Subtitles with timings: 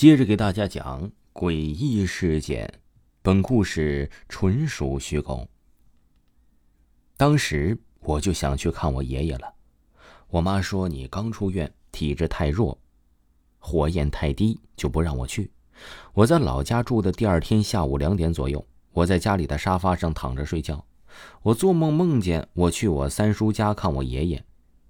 [0.00, 2.72] 接着给大家讲诡异事件，
[3.20, 5.46] 本故事纯属虚构。
[7.18, 9.52] 当时我就想去看我爷爷了，
[10.30, 12.78] 我妈说你刚出院，体质太弱，
[13.58, 15.50] 火焰太低，就不让我去。
[16.14, 20.82] 我在老家住的第二天下午两点左右，我在家里的沙发上躺着睡觉，
[21.42, 24.42] 我做梦梦见我去我三叔家看我爷爷，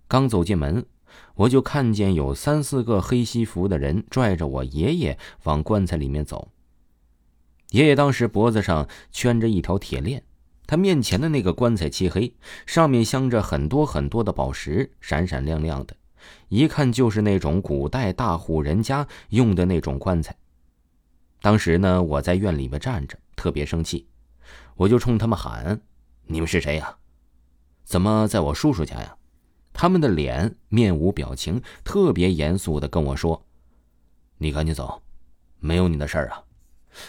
[0.06, 0.87] 刚走进门。
[1.34, 6.50] 我就看见有三四个黑西服的人拽着我爷爷往棺材里面走。
[7.70, 10.22] 爷爷当时脖子上圈着一条铁链，
[10.67, 12.34] 他面前的那个棺材漆黑，
[12.67, 15.94] 上面镶着很多很多的宝石，闪闪亮亮的，
[16.48, 20.36] 一看就是那种古代大户人家用的那种棺材。
[21.41, 24.06] 当时呢，我在院里面站着，特别生气，
[24.77, 25.80] 我就冲他们喊
[26.27, 26.97] ：“你们是谁呀？
[27.84, 29.17] 怎么在我叔叔家呀？”
[29.73, 33.45] 他们的脸面无表情，特别严肃的跟我说
[34.39, 35.03] ：“你赶紧走，
[35.59, 36.45] 没有你的事儿啊！”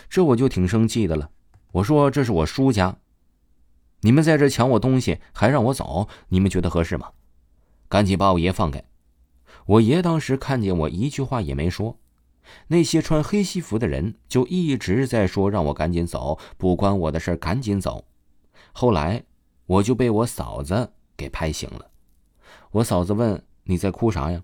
[0.10, 1.30] 这我就挺生气的了。
[1.72, 2.98] 我说：“这是我叔家，
[4.02, 7.12] 你们在这抢我东西，还让我走，你们觉得合适吗？
[7.90, 8.84] 赶紧把我爷放开！”
[9.66, 12.00] 我爷当时看见我，一句话也没说。
[12.68, 18.06] 那些穿黑西服的人就一直在说：“让我赶紧走，不关我的事赶紧走。”
[18.74, 19.24] 后来
[19.66, 21.91] 我就被我嫂子给拍醒了。
[22.72, 24.44] 我嫂子问：“你在哭啥呀？”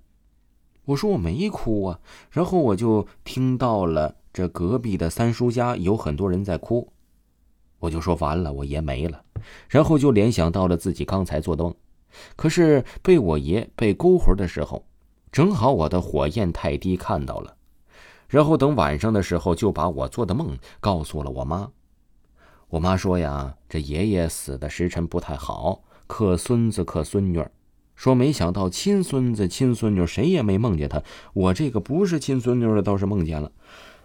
[0.86, 2.00] 我说：“我没哭啊。”
[2.32, 6.92] 然后我就听到了这隔壁的三叔家有很多人在哭，
[7.80, 9.24] 我就说：“完了，我爷没了。”
[9.70, 11.74] 然后就联想到了自己刚才做的梦，
[12.36, 14.86] 可是被我爷被勾魂的时候，
[15.32, 17.56] 正好我的火焰太低看到了，
[18.28, 21.70] 然后等晚上的时候就把我做的梦告诉了我妈。
[22.70, 27.50] 我妈说呀：“这爷爷死的时辰不太好，克孙子克孙女儿。”
[27.98, 31.02] 说没想到亲孙子亲孙女谁也没梦见他，
[31.34, 33.52] 我这个不是亲孙女的倒是梦见了。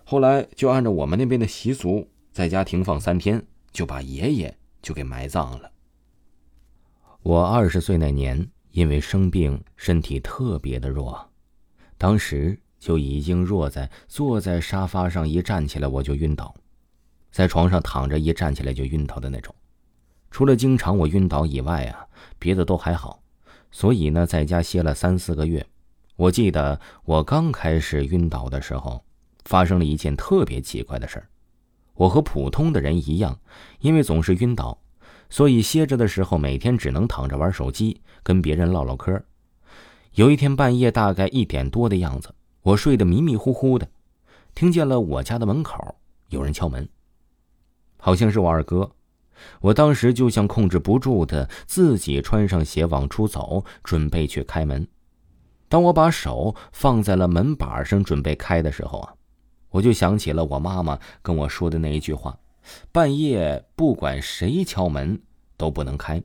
[0.05, 5.71] 后来就按照我们那边的习俗，在家停放三天，就把爷爷就给埋葬了。
[7.23, 11.31] 我二十岁那年，因为生病，身体特别的弱，
[11.99, 16.55] 当时就已经弱在坐在沙发上一站起来我就晕倒，
[17.31, 19.55] 在床上躺着一站起来就晕倒的那种。
[20.31, 22.07] 除了经常我晕倒以外啊，
[22.39, 23.23] 别的都还好。
[23.73, 25.67] 所以呢，在家歇了三四个月。
[26.15, 29.03] 我记得我刚开始晕倒的时候，
[29.45, 31.27] 发生了一件特别奇怪的事儿。
[31.95, 33.39] 我和普通的人一样，
[33.81, 34.79] 因为总是晕倒，
[35.31, 39.21] 所以歇着的时候每天只能躺着玩手机，跟别人唠唠嗑。
[40.15, 43.89] 有一天半夜大概一点多的样子，我睡得迷迷糊糊的，
[44.55, 45.97] 听见了我家的门口
[46.29, 46.87] 有人敲门，
[47.97, 48.91] 好像是我二哥。
[49.61, 54.87] 我当时就像控制不住的，自己穿上鞋往出走，准备去开门。
[55.69, 59.15] 当我把手放在了门板上准备开的时候啊，
[59.71, 62.39] 我就想起了我妈妈跟我说的那一句话：
[62.93, 65.21] 半夜不管谁敲门
[65.57, 66.23] 都不能开。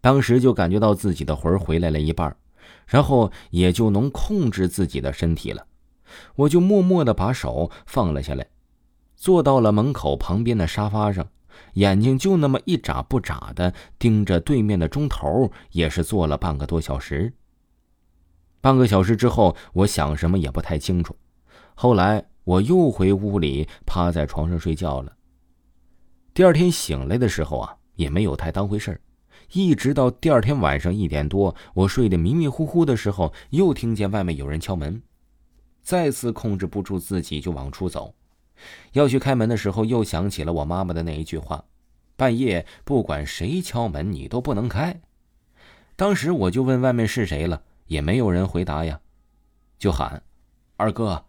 [0.00, 2.34] 当时就感觉到自己的魂回来了一半，
[2.86, 5.66] 然后也就能控制自己的身体了。
[6.36, 8.46] 我就默默的把手放了下来，
[9.14, 11.28] 坐到了门口旁边的沙发上。
[11.74, 17.32] 眼睛就那么一眨不眨的盯着对面的钟头，也是坐了半个多小时。
[18.60, 21.16] 半个小时之后，我想什么也不太清楚。
[21.74, 25.12] 后来我又回屋里趴在床上睡觉了。
[26.34, 29.00] 第二天醒来的时候啊，也没有太当回事儿。
[29.52, 35.00] 一直到第二天晚上一点多，我睡得迷迷糊糊的时候，又听见外面有人敲门，
[35.82, 38.14] 再次控制不住自己就往出走。
[38.92, 41.64] 要去开门的时候，又想起了我妈妈的那一句话
[42.16, 45.00] ：“半夜不管谁敲门，你都不能开。”
[45.96, 49.00] 当时我就问外面是谁了，也没有人回答呀，
[49.78, 50.22] 就喊
[50.76, 51.24] ：“二哥，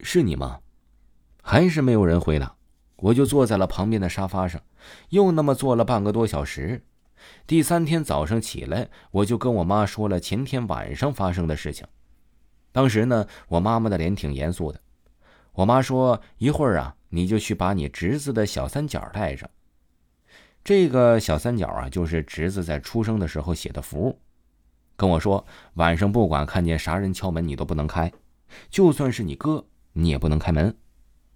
[0.00, 0.60] 是你吗？”
[1.42, 2.54] 还是没有人回答。
[2.96, 4.60] 我就坐在了旁边的沙发上，
[5.08, 6.84] 又那么坐了半个多小时。
[7.46, 11.86] 第三天早上起来，我就跟我妈说了前天晚上发生的事情。
[12.72, 14.78] 当时呢，我妈妈的脸挺严肃的。
[15.60, 19.50] 我妈说：“一会儿啊，你就去把你侄子的小三角带上。
[20.64, 24.18] 这个小三角啊，就是侄子在出生的时候写的符。
[24.96, 28.10] 跟我说，晚上不管看见啥人敲门，你都不能开，
[28.70, 30.74] 就算是你哥，你也不能开门，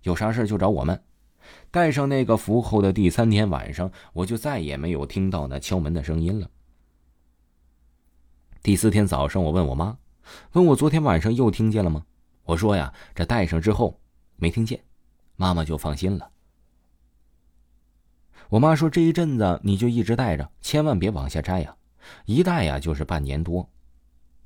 [0.05, 0.99] 有啥事就找我们。
[1.71, 6.49] 带上那个符后的第三天晚上，我就再也没有听到那敲门的声音了。
[8.63, 9.99] 第四天早上，我问我妈，
[10.53, 12.07] 问我昨天晚上又听见了吗？
[12.45, 14.01] 我说呀，这戴上之后
[14.37, 14.81] 没听见，
[15.37, 16.31] 妈妈就放心了。
[18.49, 21.75] 我妈说这一阵子你就一直戴着，千万别往下摘呀，
[22.27, 23.69] 一戴呀就是半年多。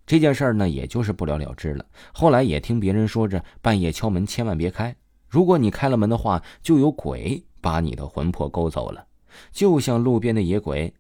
[0.07, 1.85] 这件事呢，也就是不了了之了。
[2.13, 4.97] 后来也听别人说着，半夜敲门千万别开。
[5.29, 9.07] 如果你开了门的话，就有鬼把你的魂魄勾走了，
[9.53, 10.95] 就像路边的野鬼，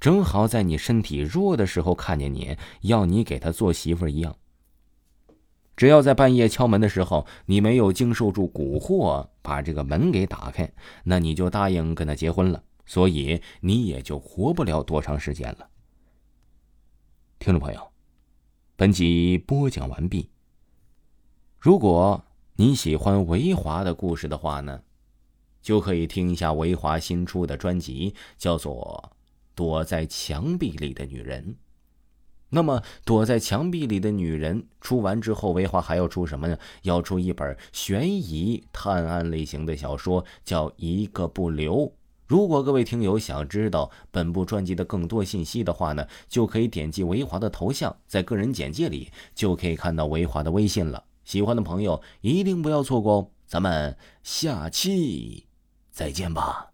[0.00, 4.34] 正好在你身体弱的时候看见你，要你给他做媳妇一样。
[5.76, 10.72] 只要在半夜敲门的时候，你没有经受住蛊惑，把这个门给打开，
[11.04, 15.68] 那你就答应跟他结婚了，所以你也就活不了多长时间了。
[17.38, 17.92] 听众朋友，
[18.76, 20.30] 本集播讲完毕。
[21.58, 22.24] 如果。
[22.56, 24.80] 你喜欢维华的故事的话呢，
[25.60, 29.10] 就可以听一下维华新出的专辑，叫做
[29.56, 31.44] 《躲在墙壁里的女人》。
[32.54, 36.56] 那么，《躲在墙壁里的女人》出完之后，维华还要出什么呢？
[36.82, 41.78] 要出一本悬疑探案类型的小说，叫《一个不留》。
[42.28, 51.02] 如果各位听友想知道本部专辑的更多信息的话呢，就可以点击维华的头像，在个人简介里就可以看到维华的微信了。
[51.24, 53.28] 喜欢的朋友一定不要错过哦！
[53.46, 55.46] 咱们下期
[55.90, 56.73] 再见吧。